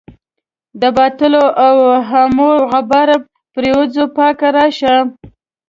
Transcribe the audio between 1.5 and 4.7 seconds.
اوهامو غبار پرېوځي پاکه